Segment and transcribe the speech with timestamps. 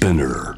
[0.00, 0.54] Spinner.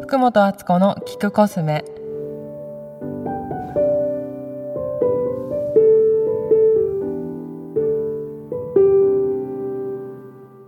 [0.00, 1.84] 福本敦子の聞くコスメ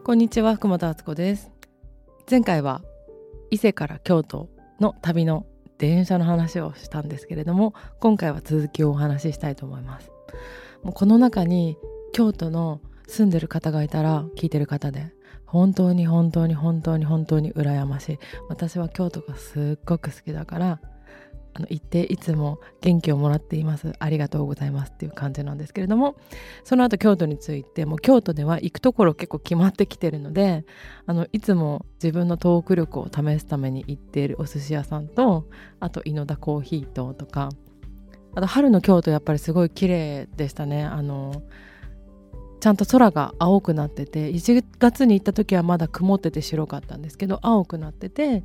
[0.05, 1.51] こんにちは福本敦子です
[2.31, 2.83] 前回は
[3.51, 4.51] 伊勢から京都
[4.81, 5.47] の旅の
[5.79, 10.11] 電車の話をしたんですけれども今回は続きをお話ししたいと思います
[10.83, 11.79] もうこの中に
[12.13, 15.13] 京都の住んでる方がいたら聞いてる方で
[15.47, 18.19] 本当に本当に本当に本当に羨ましい。
[18.49, 20.81] 私は京都がすっごく好きだから
[21.55, 23.93] あの行っていつも元気をもらっています。
[23.99, 26.17] ありがとうございますっていう感じなんですけれども
[26.65, 30.65] その後京都についても京都では行くところ結構決まってきてるので
[31.05, 37.51] あのいつも自分のトーク力を試すために行っているお寿司屋さんとあと井の田コーヒーととか
[38.35, 40.85] あと春の京都やっぱりすごい綺麗でしたね。
[40.85, 41.43] あの
[42.63, 48.45] ちゃんと空が青くなってて1月に行った時はまだ曇ってて白かったんですけど青くなってて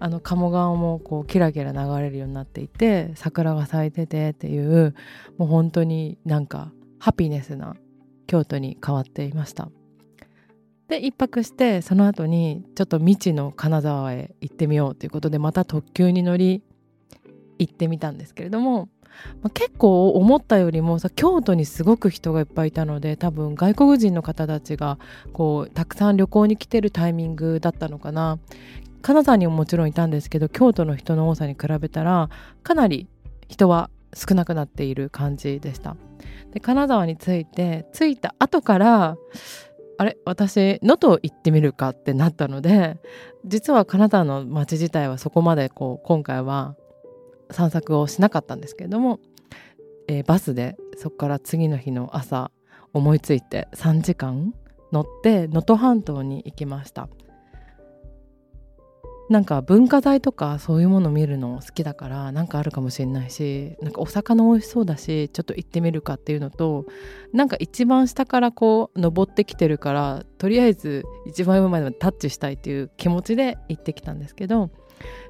[0.00, 4.96] あの鴨川もこうキラキラ流れるようになっていて桜が咲いててっていう
[5.38, 7.76] もう本当になんかハピネスな
[8.26, 9.68] 京都に変わっていました。
[10.88, 16.64] で一泊してその後にちょっと未知の金沢へ行ってみようということでまた特急に乗り
[17.60, 18.88] 行ってみたんですけれども、
[19.42, 24.98] まあ、結構思ったよりもさ京都にすごく人がいっぱいいたので多分外国人の方たちが
[25.32, 28.38] こうたくさん旅行に来てるタイミングだったのかな。
[29.02, 32.30] 金沢にももちろんいたんですけど京都の人の多さに比べたら
[32.62, 33.06] かなり
[33.48, 35.96] 人は少なくなっている感じでした。
[36.52, 39.16] で金沢に着いて着いた後から
[39.98, 42.96] あれ私能登行ってみるかってなったので
[43.44, 46.76] 実は金沢の街自体はそこまでこう今回は
[47.50, 49.20] 散策をしなかったんですけれども、
[50.08, 52.50] えーバスでそこから次の日の朝
[52.92, 54.54] 思いついて3時間
[54.92, 57.08] 乗って能登半島に行きました。
[59.30, 66.84] なんか文化財とかそういうもの見るの好きだからなんかあるかもしれないしなんかお魚美味しそうだしちょっと行ってみるかっていうのと
[67.32, 74.70] なんか一番下からこう登ってきてるからとりあえず一番上までタッチしたいっていう気持ちで行ってきたんですけど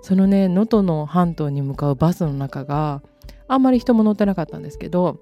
[0.02, 3.02] そのね能登の半島に向かうバスの中が
[3.48, 5.20] あんまり人も乗ってなかったんですけど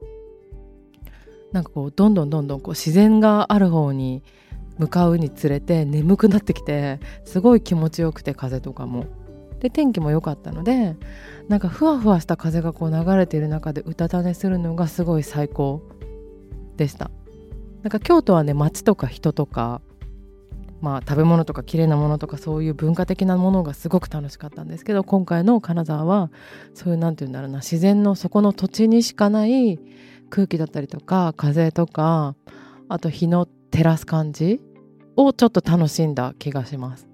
[1.53, 4.23] なんかこうどんどんどんどんこう自然がある方に
[4.79, 9.07] 向かうにつれて眠くなってきてすごい気持ちよくて風とかも。
[9.61, 10.97] で天気も良かったので
[11.49, 15.83] なんかふわふわした風がこう流れている中でうたた寝するのがすごい最高
[16.77, 17.13] でした。
[17.85, 19.81] なんか京都はね街とか人とか
[20.83, 26.31] まあ食べ物とか綺麗なものとかそういう文化的なものがすごく楽しかったんですけど今回の金沢は
[26.75, 29.79] そういう何て言うんだろうな自然のそこの土地にしかない
[30.29, 32.35] 空気だったりとか風とか
[32.89, 34.61] あと日の照らす感じ
[35.17, 37.09] をちょっと楽しんだ気がします。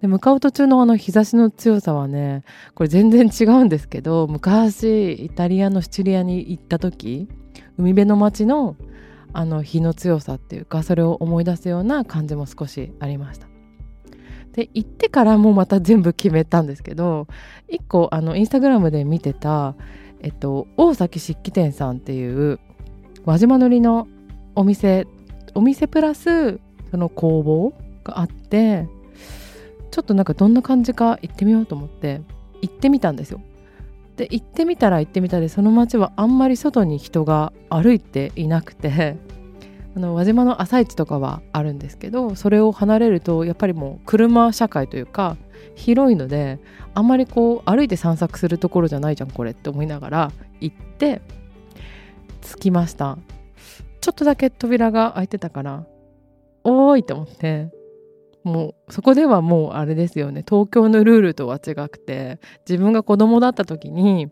[0.00, 2.44] で向かう途中のあの日差しの強さはね
[2.74, 7.28] これ全然違うんですけど昔イタリアのシチリアに行った時
[7.76, 8.76] 海辺の町の
[9.32, 13.46] あの日の強さっていうかそれを思い出すような感じも少しありました。
[14.52, 17.28] で行ってからもまた全部決めたんですけど
[17.68, 19.76] 一個あのインスタグラムで見てた、
[20.20, 22.58] えっと、大崎漆器店さんっていう
[23.24, 24.08] 輪島塗の
[24.56, 25.06] お店
[25.54, 26.58] お店プラス
[26.90, 28.88] その工房があって
[29.90, 32.22] ちょっとなんかどんな感じか行ってみようと思って
[32.62, 33.40] 行ってみたんですよ。
[34.20, 39.16] で行ってみたら行ってみたでその街はあんまり外に人が歩いていなくて
[39.96, 45.38] あの輪島の朝市とかはあるんですけどそれを離れるとやっぱりもう車社会というか
[45.74, 46.58] 広いので
[46.92, 51.22] あんまりこう歩いて散策するところじゃないじゃんこれって思いながら行って
[52.42, 53.16] 着きました。
[54.02, 55.84] ちょっとだけ扉が開いてたから
[56.64, 57.79] おーいと思って。
[58.44, 64.28] もうそこではもうあれですよね東京のルールとは違くて自分が子供だった時に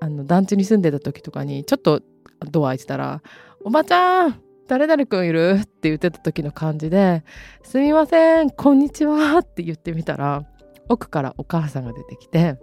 [0.00, 2.02] あの団地に住んでた時とかにちょっと
[2.50, 3.22] ドア開いてたら
[3.64, 7.24] 「おばちゃん誰々くんいる?」って言ってた時の感じで
[7.62, 10.44] 「すみませんこんにちは」って言ってみたら
[10.88, 12.56] 奥からお母さんが出てきて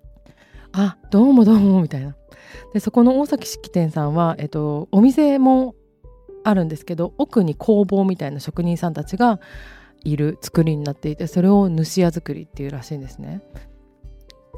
[0.72, 2.16] 「あどうもどうも」みたいな。
[2.72, 5.74] でそこの大崎式店さんは、えっと、お店も
[6.44, 9.40] あるんですけど奥に工房みたいな職人さんたちが
[10.06, 13.42] いる作りになっていてそれを主屋作りっていうらしいんですね。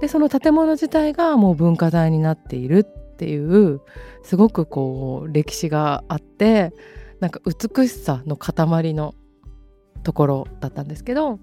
[0.00, 3.80] でその建物自体がもう文化財になっているっていう
[4.22, 6.72] すごくこう歴史があって
[7.18, 9.14] なんか美しさの塊の
[10.04, 11.40] ところだったんですけど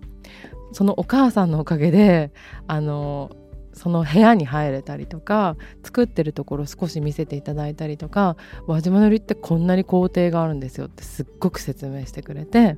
[0.71, 2.31] そのお母さんのおかげで
[2.67, 3.35] あの
[3.73, 8.37] その部屋に入れたりとか作ってるところ少し見せていただいたりとか
[8.67, 12.77] 輪島塗ってこんなに工程があるんですよってすっごく説明してくれて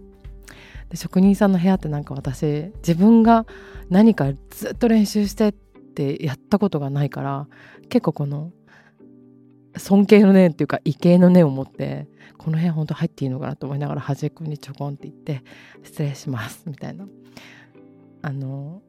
[0.89, 3.45] で職人さんの部屋ってなんか私自分が
[3.89, 7.47] 何かずっと練習してってやったことがないから
[7.89, 8.51] 結構この
[9.77, 12.07] 尊敬の念っていうか畏敬の念を持って
[12.37, 15.43] この辺本当入っていいのかなと思いながら端っこにちょこんって言って
[15.83, 17.07] 失礼しますみたいな。
[18.21, 18.81] あの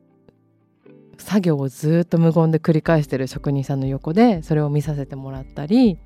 [1.19, 5.99] 作業をずっと無言で繰り返してる職人さんの横でそれを見させてもらったり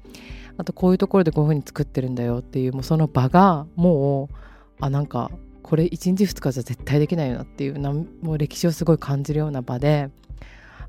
[0.57, 4.35] あとこういうところでこういう風に作ってるんだよっていうもうその場がもう
[4.81, 5.31] あなんか
[5.63, 10.11] これ1日2日じゃ絶対できないよなっていうもう歴史をすごい感じるような場で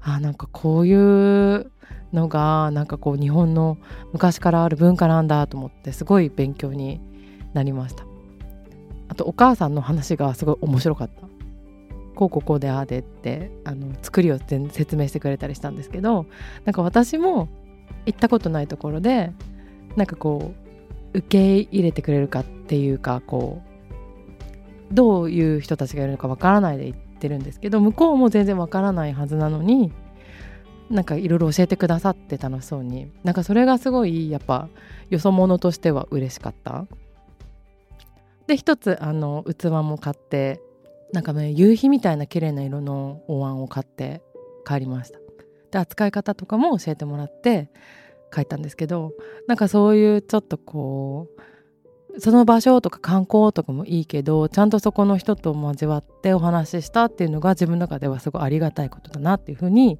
[0.02, 1.72] あなんかこういう
[2.12, 3.78] のがなんかこう日本の
[4.12, 7.00] 昔からある文化なんだと思ってすごい勉強に
[7.54, 8.06] なりました。
[9.10, 11.24] あとお母さんの話がすごい面白かった。
[12.16, 16.28] こうこうこうであでってあの作りを説明してくれたりしたんですけど
[16.64, 17.50] なんか私も
[18.06, 19.31] 行ったことないところで
[19.96, 20.54] なんかこ
[21.14, 23.73] う受け入れてくれるかっていうかこう
[24.91, 29.91] どういう人たちがいるのかわからないで行ってるんですけど向こうも全然わからないはずなのに
[30.89, 33.12] なんかいろいろ教えてくださって楽しそうに。
[33.24, 34.69] なんかそれがすごいやっぱ
[35.09, 36.85] よそ者としては嬉しかった。
[38.47, 40.62] で一つあの器も買って
[41.13, 44.21] なんかね夕日みたいな綺麗な色のお椀を買って
[44.68, 45.19] 帰りました。
[45.71, 47.69] で扱い方とかも教えてもらって
[48.31, 49.13] 帰ったんですけど
[49.47, 51.41] なんかそういうちょっとこう
[52.19, 60.00] その場所とか観光とかもいいけどちゃんとそこの人と交わってお話ししたっていうのが自分の中ではすごいありがたいことだなっていうふうに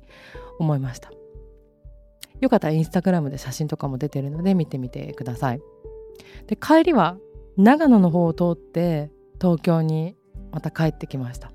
[0.60, 1.12] 思いました。
[2.40, 5.62] よかったらインスタグラムで写真とかも出てるので見てみてください。
[6.48, 7.18] で帰りは
[7.58, 9.12] 長野の方を通って
[9.42, 10.16] 東京に
[10.52, 11.52] また帰ってきました。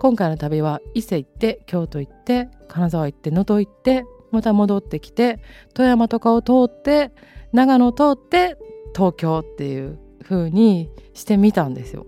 [0.00, 5.40] 今回の旅は伊勢行って京都行って金沢行って能登行ってまた戻ってきて
[5.72, 7.12] 富山とかを通って
[7.52, 8.58] 長野を通って
[8.94, 12.06] 東京っていう風にしてみたんですよ。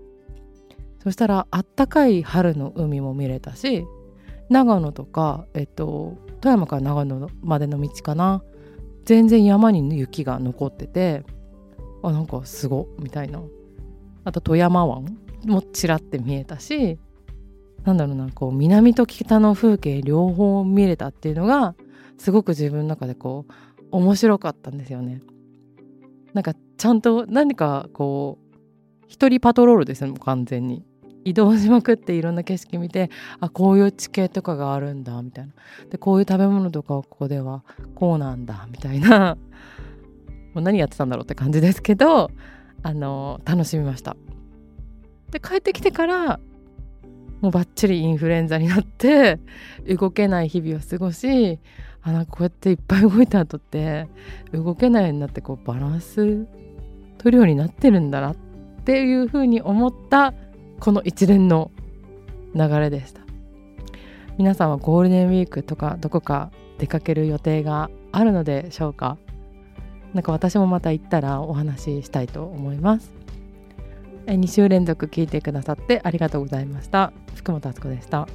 [1.03, 3.85] そしたらあったかい春の海も見れたし
[4.49, 8.43] 長野とか、えっと、富山から長野までの道かな。
[9.05, 11.23] 全然山に雪が残ってて
[12.03, 13.41] あなんかすごみたいな。
[14.25, 16.99] あと富山湾もちらって見えたし
[17.85, 21.75] なんだろうなこう南と北の風景両方見れたっていうのが
[22.17, 23.53] すごく自分の中でこう
[23.91, 25.21] 面白かったんですよね。
[26.33, 28.57] なんかちゃんと何かこう
[29.07, 30.83] 一人パトロールですよ完全に。
[31.25, 33.09] 移動しまくっていろんな景色見て
[33.41, 35.53] あこういう地形とかがあるんだみたいな。
[35.89, 37.65] でこういう食べ物とかをここでは
[37.95, 39.37] こうなんだみたいな。
[40.53, 42.31] もう何やってたんだろうって感じですけど
[42.81, 44.15] あの楽しみました。
[45.31, 46.39] で帰ってきてから
[47.41, 49.39] もうバッチリインフルエンザになって
[49.85, 51.59] 動けない日々を過ごし
[52.01, 54.07] あなんかこうやっていっぱい動いた後って
[54.53, 56.47] 動けないようになってこうバランス
[57.17, 58.35] 取るようになってるんだなっ
[58.85, 60.33] ていうふうに思った
[60.79, 61.71] この一連の
[62.55, 63.21] 流れでした。
[64.37, 69.17] 皆さんはゴールデンウィークとかどこか出かける予定があるのでしょうか？
[70.13, 73.11] なんか私もまた行ったらお話ししたいと思います。
[74.27, 77.13] 2週連続聞いてくださってありがとうございました。
[77.35, 78.27] 福本敦子でした。